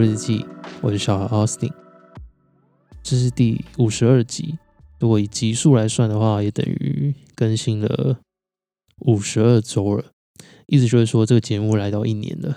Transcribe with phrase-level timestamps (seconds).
[0.02, 0.38] 《日记》，
[0.80, 1.70] 我是小孩 Austin，
[3.02, 4.58] 这是第五十二集。
[4.98, 8.18] 如果以集数来算的话，也等于更新了
[9.00, 10.06] 五十二周了。
[10.66, 12.56] 意思就是说，这个节目来到一年了。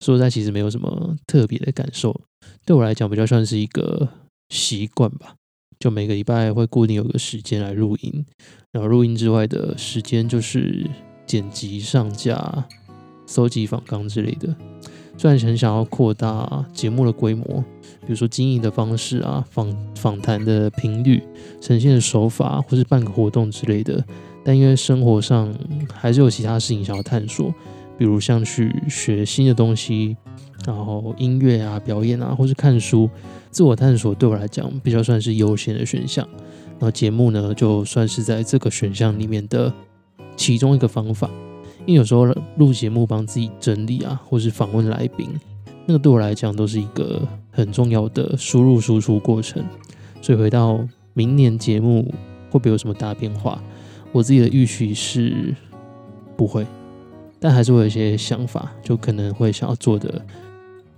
[0.00, 2.22] 说实在，其实没有什么特别的感受，
[2.66, 4.08] 对我来讲，比较算是一个
[4.48, 5.36] 习惯吧。
[5.78, 8.26] 就每个礼拜会固定有个时间来录音，
[8.72, 10.90] 然后录音之外的时间就是
[11.24, 12.66] 剪辑、上架、
[13.26, 14.56] 搜集访纲之类的。
[15.16, 17.44] 虽然很想要扩大节目的规模，
[18.00, 21.22] 比如说经营的方式啊、访访谈的频率、
[21.60, 24.04] 呈现的手法，或是办个活动之类的，
[24.44, 25.54] 但因为生活上
[25.92, 27.54] 还是有其他事情想要探索，
[27.96, 30.16] 比如像去学新的东西，
[30.66, 33.08] 然后音乐啊、表演啊，或是看书。
[33.50, 36.28] 自我探索对我来讲比较算是优先的选项，
[36.72, 39.72] 然后节目呢就算是在这个选项里面的
[40.36, 41.30] 其中一个方法。
[41.86, 45.28] 因为有时候录节目帮自己整理啊，或是访问来宾，
[45.86, 49.64] 那个对我来讲都是一个很重要的输入输出过程。
[50.22, 50.80] 所以回到
[51.12, 52.04] 明年节目
[52.50, 53.62] 会不会有什么大变化？
[54.12, 55.54] 我自己的预期是
[56.36, 56.66] 不会，
[57.38, 60.24] 但还是会有一些想法，就可能会想要做的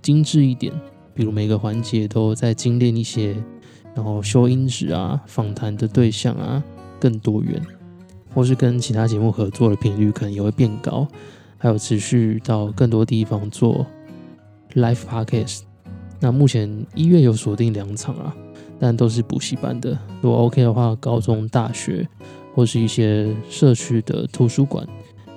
[0.01, 0.71] 精致一点。
[1.13, 3.35] 比如每个环节都在精炼一些，
[3.95, 6.63] 然后修音质啊，访谈的对象啊
[6.99, 7.59] 更多元，
[8.33, 11.07] 或是跟其他节目合作的频率可能也会变高，
[11.57, 13.85] 还有持续到更多地方做
[14.73, 15.61] live podcast。
[16.19, 18.35] 那目前一月有锁定两场啊，
[18.79, 19.97] 但都是补习班的。
[20.21, 22.07] 如果 OK 的话，高中、大学
[22.53, 24.87] 或是一些社区的图书馆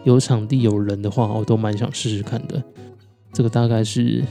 [0.05, 2.63] 有场地有人的话，我都蛮想试试看的。
[3.33, 4.25] 这个大概是。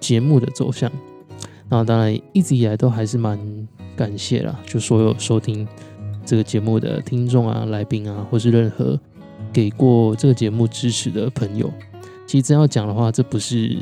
[0.00, 0.88] 节目的走向，
[1.68, 3.36] 那当然一直以来都还是蛮
[3.96, 5.66] 感谢啦，就所有收听
[6.28, 9.00] 这个节目的听众啊、来宾啊，或是任何
[9.50, 11.72] 给过这个节目支持的朋友。
[12.26, 13.78] 其实真要讲的话，这不是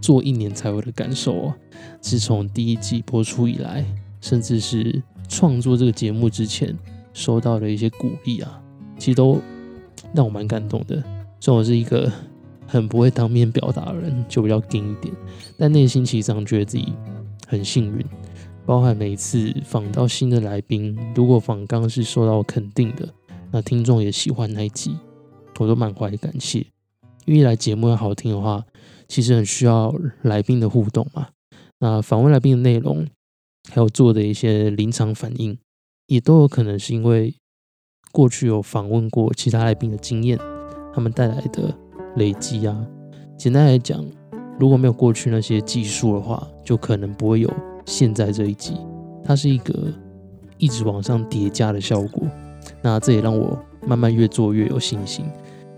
[0.00, 1.54] 做一年才有的感受哦，
[2.02, 3.84] 是从第一季播出以来，
[4.20, 6.76] 甚至是创作这个节目之前
[7.12, 8.60] 收到的一些鼓励啊，
[8.98, 9.40] 其实都
[10.12, 11.00] 让我蛮感动的。
[11.38, 12.10] 虽然我是一个。
[12.64, 15.14] 很不会当面表达的人就比较硬一点，
[15.58, 16.90] 但内心其实上觉得自己
[17.46, 18.06] 很幸运，
[18.64, 23.08] 包含每一次访到新的来宾，如果访刚是受到肯定的，
[23.50, 24.96] 那听众也喜欢那一集，
[25.58, 26.66] 我都满怀感谢。
[27.24, 28.64] 因为来节目要好听的话，
[29.08, 31.28] 其实很需要来宾的互动嘛。
[31.80, 33.06] 那访问来宾的内容，
[33.70, 35.58] 还有做的一些临场反应，
[36.06, 37.34] 也都有可能是因为
[38.10, 40.38] 过去有访问过其他来宾的经验，
[40.94, 41.78] 他们带来的。
[42.16, 42.86] 累积啊，
[43.38, 44.06] 简单来讲，
[44.60, 47.50] 如果没有过去那些技术的话，就可能不会有
[47.86, 48.76] 现在这一集。
[49.24, 49.92] 它是一个
[50.58, 52.22] 一直往上叠加的效果。
[52.80, 55.24] 那这也让我慢慢越做越有信心。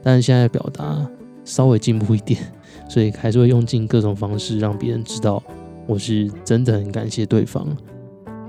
[0.02, 1.06] 但是现在表达
[1.44, 2.40] 稍微进步一点，
[2.88, 5.42] 所以还是会用尽各种方式让别人知道
[5.86, 7.66] 我是真的很感谢对方。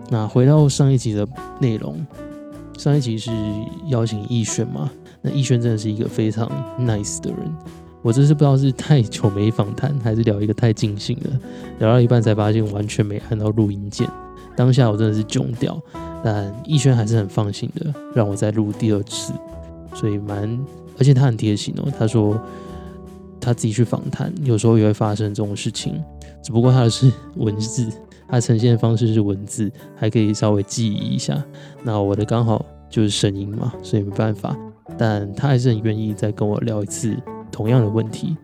[0.09, 1.27] 那回到上一集的
[1.59, 2.05] 内容，
[2.77, 3.31] 上一集是
[3.87, 4.89] 邀请易轩嘛？
[5.21, 6.49] 那易轩真的是一个非常
[6.79, 7.55] nice 的人，
[8.05, 11.39] 我真是不知道是太久没访谈，还是聊一个太尽兴了，
[11.79, 14.07] 聊到一半才发现完全没按到录音键，
[14.55, 15.81] 当下我真的是囧掉，
[16.23, 19.33] 但逸轩还是很放心的让我再录第二次，
[19.95, 20.47] 所以蛮，
[20.99, 22.39] 而且他很贴心哦，他说
[23.41, 25.99] 他自己去访谈，有时候也会发生这种事情，
[26.43, 27.91] 只不过他的是文字，
[28.27, 31.43] 他呈现的方式是文字，还可以稍微记忆一下，
[31.83, 34.55] 那我的刚好就是声音嘛，所以没办法。
[34.95, 37.17] 但他还是很愿意再跟我聊一次
[37.55, 38.35] 同样的问题，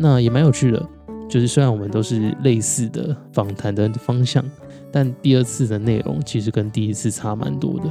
[0.00, 0.84] 那也蛮有趣的。
[1.28, 4.44] 就是虽然我们都是类似的访谈的方向，
[4.90, 7.84] 但第二次的内容其实跟第一次差蛮多的。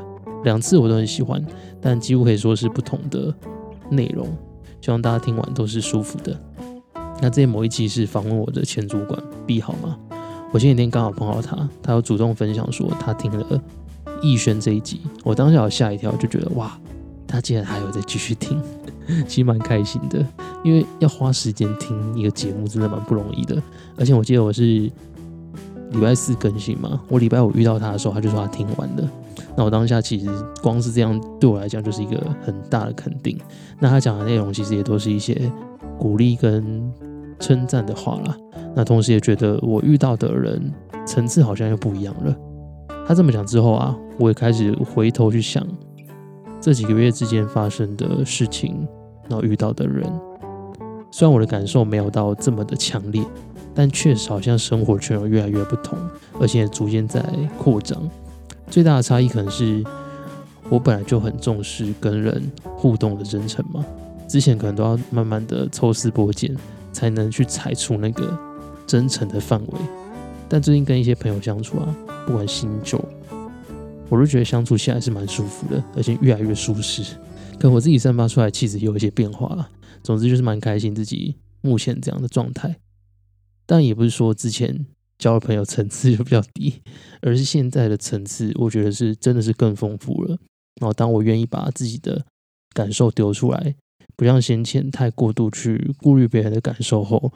[0.43, 1.41] 两次我都很喜欢，
[1.79, 3.33] 但几乎可以说是不同的
[3.89, 4.27] 内容。
[4.81, 6.37] 希望大家听完都是舒服的。
[7.21, 9.97] 那这某一期是访问我的前主管 B 好吗？
[10.51, 13.61] 我前几天刚好碰到他，他有主动分享说他听了
[14.21, 16.77] 逸轩这一集，我当下有吓一跳，就觉得哇。
[17.29, 18.57] 他竟然还有在继续听，
[19.27, 20.25] 其实蛮开心的，
[20.63, 23.61] 因为要花时间听一个节目真的蛮不容易的。
[23.97, 24.91] 而且我记得我是礼
[26.01, 29.09] 拜四更新嘛，我礼拜五遇到他的时候，他就说他听完了。
[29.55, 30.29] 那我当下其实
[30.61, 33.39] 光是这样对我来讲就是一个很大的肯定。
[33.79, 35.51] 那他讲的内容其实也都是一些
[35.97, 36.91] 鼓励跟
[37.39, 38.35] 称赞的话啦。
[38.75, 40.71] 那同时也觉得我遇到的人
[41.05, 42.35] 层次好像又不一样了。
[43.07, 45.65] 他这么讲之后啊，我也开始回头去想。
[46.59, 48.85] 这几个月之间发生的事情，
[49.29, 50.11] 然后遇到的人，
[51.11, 53.23] 虽然我的感受没有到这么的强烈，
[53.73, 55.97] 但确实好像生活圈有越来越不同，
[56.39, 57.23] 而且逐渐在
[57.57, 58.09] 扩张。
[58.69, 59.83] 最大的差异可能是
[60.69, 63.85] 我本来就很重视跟人互动的真诚嘛，
[64.27, 66.55] 之前可能都要慢慢的抽丝剥茧，
[66.91, 68.37] 才能去踩出那个
[68.85, 69.79] 真诚的范围。
[70.49, 71.95] 但最近跟一些朋友相处啊，
[72.25, 72.97] 不管新旧，
[74.09, 77.03] 我都觉得相处起来是蛮舒服的，而且越来越舒适。
[77.59, 79.69] 可我自己散发出来气质有一些变化了。
[80.03, 82.77] 总之就是蛮开心自己目前这样的状态。
[83.65, 84.85] 但也不是说之前
[85.17, 86.81] 交的朋友层次 就比较低，
[87.21, 90.37] 而是现在的层次，我觉得是真的是更丰富了。
[90.79, 92.25] 然后当我愿意把自己的
[92.73, 93.75] 感受丢出来，
[94.15, 97.33] 不像先前太过度去顾虑别人的感受后，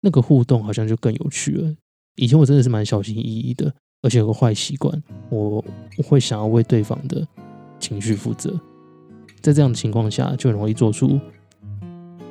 [0.00, 1.74] 那个互动好像就更有趣了。
[2.16, 3.72] 以前我真的是蛮小心翼翼的，
[4.02, 5.64] 而且有个坏习惯，我
[5.98, 7.28] 会想要为对方的
[7.78, 8.58] 情绪负责。
[9.40, 11.18] 在这样的情况下，就很容易做出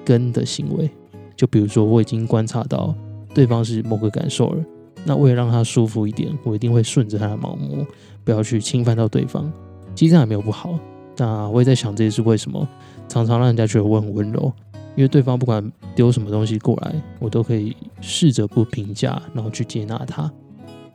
[0.06, 0.89] 跟的行为。
[1.36, 2.95] 就比如说，我已经观察到
[3.33, 4.63] 对方是某个感受了，
[5.06, 7.86] 那为了让他舒服一点，我一定会顺着他的毛摸，
[8.24, 9.51] 不要去侵犯到对方。
[9.94, 10.77] 其实这样也没有不好。
[11.18, 12.68] 那我也在想，这也是为什么
[13.07, 14.51] 常常让人家觉得我很温柔。
[14.95, 20.31] 因为对方不管丢什么东西过来，我都可以试着不评价，然后去接纳他。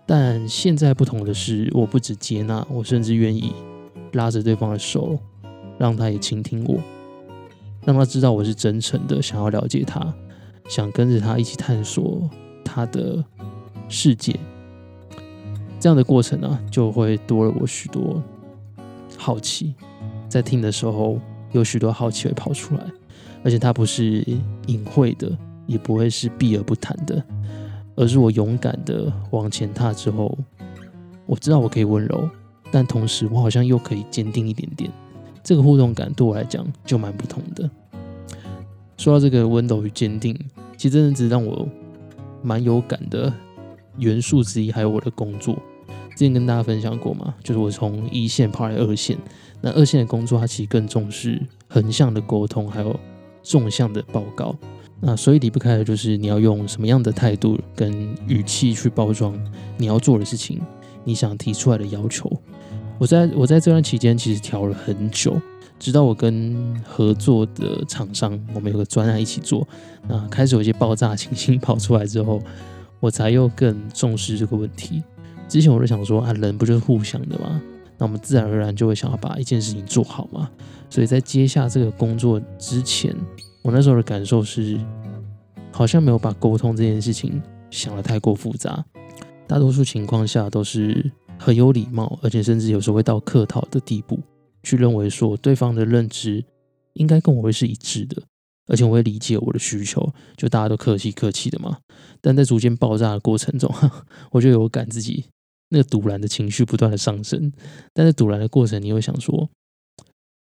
[0.05, 3.53] 但现在不同的是，我不止接纳，我甚至愿意
[4.15, 5.17] 拉着对方的手，
[5.83, 6.79] 让他也倾听我，
[7.85, 10.15] 让他知道我是真诚的，想要了解他，
[10.69, 12.31] 想跟着他一起探索
[12.65, 13.25] 他的
[13.89, 14.39] 世界。
[15.81, 18.23] 这样的过程呢，就会多了我许多
[19.19, 19.75] 好奇，
[20.29, 21.19] 在听的时候
[21.51, 22.85] 有许多好奇会跑出来。
[23.43, 24.25] 而且它不是
[24.69, 25.37] 隐晦的，
[25.67, 27.21] 也不会是避而不谈的，
[27.97, 30.39] 而是我勇敢的往前踏之后，
[31.27, 32.31] 我知道我可以温柔，
[32.71, 34.89] 但同时我好像又可以坚定一点点。
[35.43, 37.69] 这个互动感对我来讲就蛮不同的。
[38.97, 40.39] 说到这个温柔与坚定，
[40.77, 41.69] 其实真的只让我
[42.43, 43.33] 蛮有感的
[43.99, 45.55] 元素之一，还有我的工作。
[46.11, 49.17] 之前跟大家分享过嘛，就是我从一线跑来二线，
[49.61, 52.99] 那二线的工作它其实更重视横向的沟通，还有。
[53.45, 54.55] 纵向的报告，
[55.01, 59.37] 那所以离不开的就是你要用什么样的态度跟语气去包装
[59.77, 60.61] 你要做的事情，
[61.03, 62.31] 你想提出来的要求。
[63.03, 65.37] 我在我在这段期间其实调了很久，
[65.77, 69.67] 直到我跟合作的厂商，我们有个专案一起做，
[70.07, 72.41] 那开始有一些爆炸情形 跑出来之后，
[73.01, 75.03] 我才又更重视这个问题。
[75.49, 77.61] 之前我就想说啊，人不就是互相的吗？
[77.99, 80.49] 那我们自然而然就会想要把一件事情做好嘛。
[80.89, 83.13] 所以在接下这个工作之前，
[83.63, 84.79] 我那时候的感受是，
[85.73, 88.85] 好像没有把沟通这件事情想得太过复杂。
[89.49, 91.11] 大多数情况下都是
[91.43, 94.21] 很有礼貌，而且甚至有时候会到客套的地步，
[94.63, 96.45] 去认为说对方的认知
[96.95, 98.23] 应该跟我会是一致的，
[98.69, 101.79] 而且我会理解我的需求，就大家都客气客气的嘛。
[102.21, 103.73] 但在逐渐爆炸的过程中，
[104.31, 105.25] 我就有感自己
[105.71, 107.53] 那个堵然的情绪不断的上升。
[107.93, 109.49] 但在堵然的过程，你会想说。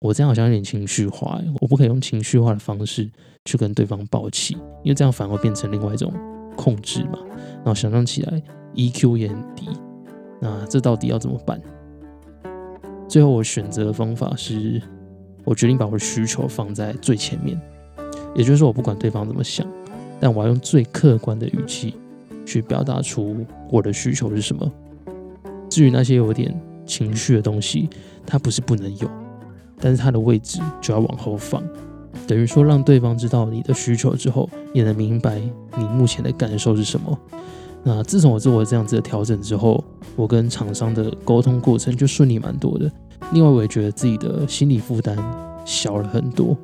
[0.02, 3.06] 我这样好像有点情绪化，我不可以用情绪化的方式
[3.44, 6.10] 去跟对方抱气，因为这样反而变成另外一种
[6.56, 7.18] 控制嘛。
[7.56, 8.42] 然后想象起来
[8.74, 9.68] ，EQ 也很低，
[10.40, 11.60] 那这到底要怎么办？
[13.06, 14.80] 最后我选择的方法是，
[15.44, 17.60] 我决定把我的需求放在最前面，
[18.34, 19.66] 也就是说，我不管对方怎么想，
[20.18, 21.96] 但我要用最客观的语气
[22.46, 24.70] 去表达出我的需求是什么。
[25.68, 27.88] 至于那些有点情绪的东西，
[28.26, 29.10] 它不是不能有。
[29.82, 31.62] 但是它的位置就要往后放，
[32.26, 35.40] 等于说让对方知道你的需求之后，也能明白
[35.76, 37.18] 你目前的感受是什么。
[37.82, 39.82] 那自从我做了这样子的调整之后，
[40.16, 42.90] 我跟厂商的沟通过程就顺利蛮多的。
[43.32, 45.16] 另外，我也觉得自己的心理负担
[45.64, 46.56] 小了很多，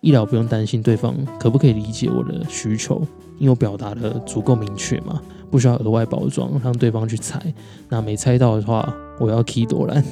[0.00, 3.02] 一来不用担心对方可不可以理解我的需求，
[3.38, 7.40] 因为我表达的足够明确嘛，不需要额外包装让对方去猜。
[7.88, 10.02] 那没猜到的话，我要 key 多然，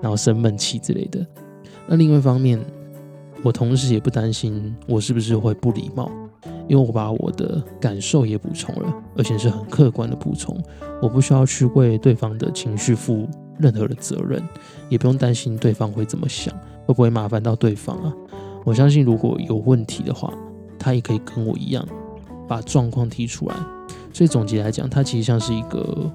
[0.00, 1.26] 然后生闷气之类的。
[1.86, 2.60] 那另外一方面，
[3.42, 6.10] 我同时也不担心我是不是会不礼貌，
[6.68, 10.56] 因为我把我的感受也补充了，而且是很客观的补充，
[11.00, 13.28] 我不需要去为对方的情绪负
[13.58, 14.42] 任何的责任，
[14.88, 16.54] 也不用担心对方会怎么想，
[16.86, 18.12] 会不会麻烦到对方啊？
[18.64, 20.32] 我相信如果有问题的话，
[20.78, 21.86] 他也可以跟我一样
[22.48, 23.54] 把状况提出来。
[24.12, 26.10] 所以总结来讲，它其实像是一个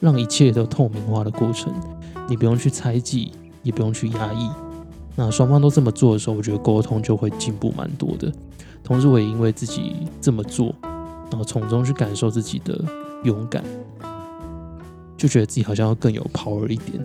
[0.00, 1.72] 让一切都透明化的过程，
[2.28, 3.32] 你不用去猜忌。
[3.64, 4.50] 也不用去压抑，
[5.14, 8.32] 那双方都这么做的时候，我觉得沟通就会进步蛮多的。
[8.82, 10.74] 同时，我也因为自己这么做，
[11.30, 12.82] 然后从中去感受自己的
[13.22, 13.62] 勇敢，
[15.16, 17.00] 就觉得自己好像要更有 power 一点。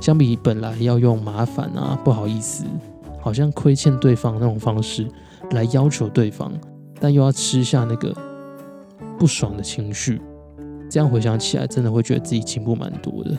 [0.00, 2.64] 相比本来要用麻烦啊、不好意思、
[3.20, 5.08] 好像亏欠对方那种方式
[5.52, 6.52] 来要求对方，
[7.00, 8.14] 但又要吃下那个
[9.18, 10.20] 不爽的情绪，
[10.90, 13.36] 这样回想起来，真的会觉得自己进步蛮多的。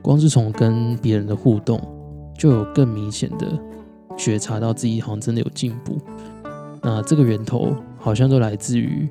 [0.00, 1.78] 光是从跟别人的互动，
[2.40, 3.46] 就有更明显的
[4.16, 5.98] 觉察到自己好像真的有进步。
[6.80, 9.06] 那这个源头好像都来自于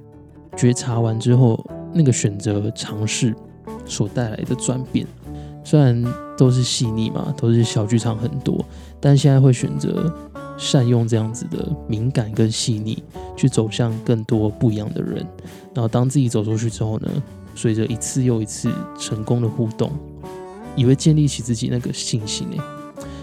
[0.57, 3.35] 觉察完之后，那个选择尝试
[3.85, 5.05] 所带来的转变，
[5.63, 6.03] 虽然
[6.35, 8.65] 都是细腻嘛，都是小剧场很多，
[8.99, 10.11] 但现在会选择
[10.57, 13.03] 善用这样子的敏感跟细腻，
[13.37, 15.23] 去走向更多不一样的人。
[15.75, 17.07] 然后当自己走出去之后呢，
[17.53, 19.91] 随着一次又一次成功的互动，
[20.75, 22.59] 以为建立起自己那个信心诶。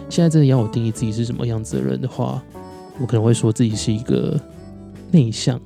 [0.09, 2.43] 现在真的要我定义自己是什么样子的人的话，
[3.01, 4.41] 我可能会说自己是一个
[5.13, 5.61] 内向。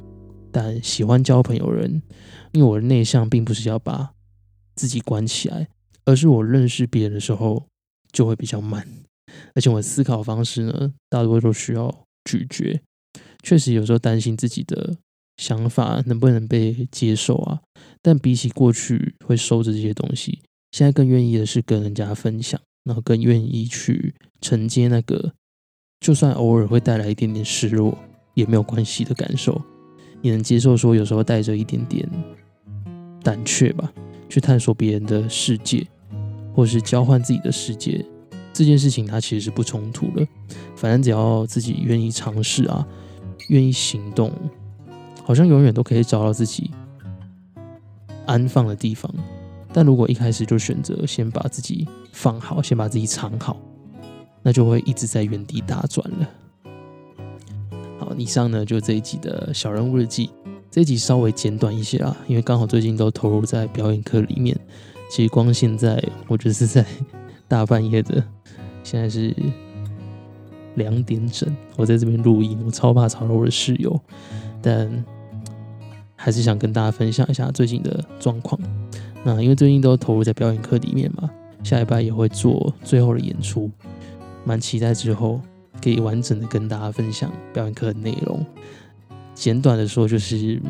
[0.50, 2.02] 但喜欢交朋友人，
[2.50, 4.10] 因为我的内向并不是要把
[4.74, 5.68] 自己关起来，
[6.04, 7.66] 而是我认识别人的时候
[8.10, 8.84] 就会比较慢，
[9.54, 12.80] 而且我的思考方式呢，大多都需要咀嚼。
[13.44, 14.96] 确实有时候担心自己的
[15.36, 17.60] 想法能不能被接受啊，
[18.02, 20.40] 但比起过去会收着这些东西，
[20.72, 25.32] 现在更愿意的是跟人家分享，然后更愿意去承接那个，
[26.00, 27.96] 就算偶尔会带来一点点失落
[28.34, 29.60] 也没有关系的感受。
[30.22, 32.06] 也能接受说，有时候带着一点点
[33.22, 33.90] 胆怯吧，
[34.28, 35.86] 去探索别人的世界，
[36.54, 38.04] 或是交换自己的世界，
[38.52, 40.26] 这件事情它其实是不冲突的。
[40.76, 42.86] 反正只要自己愿意尝试啊，
[43.48, 44.30] 愿意行动，
[45.24, 46.70] 好像永远都可以找到自己
[48.26, 49.10] 安放的地方。
[49.72, 53.56] 但如果一开始就选择先把自己放好，先把自己藏好，
[54.42, 56.28] 那就会一直在原地打转了。
[57.98, 60.30] 好以上呢，就这一集的小人物日记。
[60.70, 64.56] 这一集稍微简短一些啊，因为刚好最近都投入在表演课里面。
[65.10, 66.86] 其实光现在，我觉得是在
[67.48, 68.22] 大半夜的，
[68.84, 69.34] 现在是
[70.76, 74.00] 两点整，我在这边录音，我超怕吵到我的室友。
[74.62, 75.04] 但
[76.14, 78.60] 还是想跟大家分享一下最近的状况。
[79.24, 81.30] 那因为最近都投入在表演课里面嘛，
[81.62, 83.70] 下一拜也会做最后的演出，
[84.44, 85.40] 蛮期待之后。
[85.82, 88.44] 可以完整的跟大家分享表演课的内容。
[89.34, 90.60] 简短的说，就是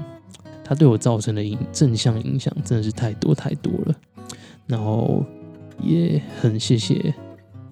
[0.62, 3.95] 它对我造成的影正向影响真的是太多太多了。
[4.69, 5.25] 然后
[5.83, 7.12] 也很谢谢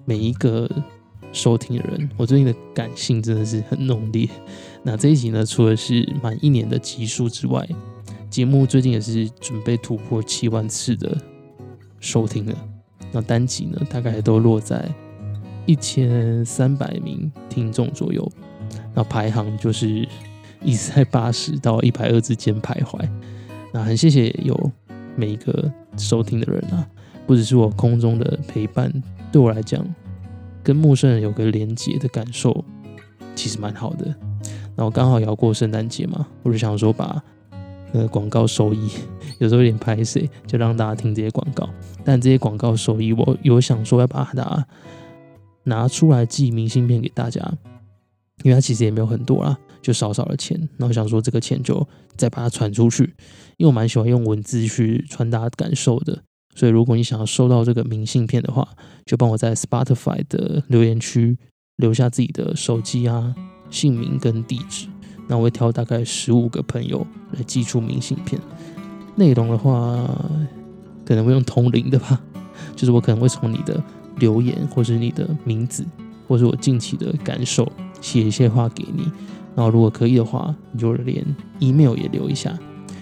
[0.03, 0.69] 每一个
[1.31, 4.27] 收听的人，我最近的感性真的是很浓烈。
[4.83, 7.65] 那这一集呢，除了是满一年的集数之外，
[8.29, 11.17] 节目最近也是准备突破七万次的
[11.99, 12.55] 收听了。
[13.11, 14.89] 那单集呢，大概都落在。
[15.65, 18.27] 一千三百名听众左右，
[18.95, 19.87] 那排行就是
[20.63, 23.07] 一直在八十到一百二之间徘徊。
[23.71, 24.71] 那很谢谢有
[25.15, 26.87] 每一个收听的人啊，
[27.27, 28.91] 不只是我空中的陪伴，
[29.31, 29.85] 对我来讲，
[30.63, 32.65] 跟陌生人有个连接的感受，
[33.35, 34.07] 其实蛮好的。
[34.75, 37.21] 然后刚好要过圣诞节嘛，我就想说把
[37.91, 38.89] 那个广告收益，
[39.39, 41.69] 有时候有点拍谁，就让大家听这些广告。
[42.03, 44.65] 但这些广告收益，我有想说要把它。
[45.65, 47.39] 拿出来寄明信片给大家，
[48.43, 50.57] 因为它其实也没有很多啦，就少少的钱。
[50.77, 53.03] 然后想说这个钱就再把它传出去，
[53.57, 56.23] 因为我蛮喜欢用文字去传达感受的。
[56.55, 58.67] 所以如果你想要收到这个明信片的话，
[59.05, 61.37] 就帮我在 Spotify 的留言区
[61.75, 63.35] 留下自己的手机啊、
[63.69, 64.87] 姓名跟地址。
[65.29, 68.41] 那我会挑大概十五个朋友来寄出明信片。
[69.15, 70.05] 内容的话，
[71.05, 72.19] 可能会用通灵的吧，
[72.75, 73.81] 就是我可能会从你的。
[74.17, 75.85] 留言，或是你的名字，
[76.27, 77.65] 或是我近期的感受，
[78.01, 79.03] 写一些话给你。
[79.55, 81.25] 然后如果可以的话，你就连
[81.59, 82.53] email 也留一下，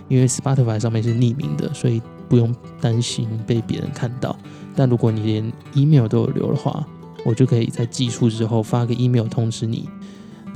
[0.09, 4.37] 因为 Spotify 上面是匿名的，所以不用担心被别人看到。
[4.75, 6.85] 但如果你连 email 都有留的话，
[7.25, 9.89] 我就可以在寄出之后发个 email 通知你。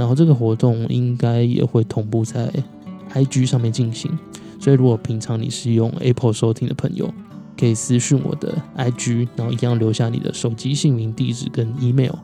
[0.01, 2.51] 然后这个活动应该也会同步在
[3.13, 4.17] IG 上面进行，
[4.59, 7.13] 所以如果平常你是用 Apple 收听的朋友。
[7.57, 12.15] 可以私信我的 IG，然后一样留下你的手机姓名、地址跟 email，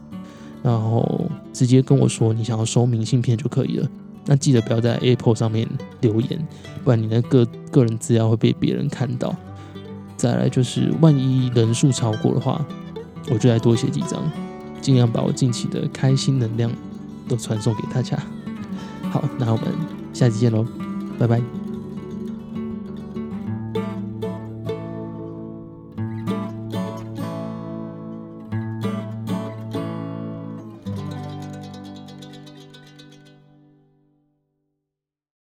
[0.63, 3.87] 然后直接跟我说你想要收明信片就可以了。
[4.25, 5.67] 那记得不要在 Apple 上面
[6.01, 6.47] 留言，
[6.83, 9.35] 不然你的个个人资料会被别人看到。
[10.15, 12.65] 再来就是，万一人数超过的话，
[13.29, 14.23] 我就来多写几张，
[14.81, 16.71] 尽量把我近期的开心能量
[17.27, 18.17] 都传送给大家。
[19.11, 19.67] 好，那我们
[20.13, 20.65] 下期见喽，
[21.19, 21.66] 拜拜。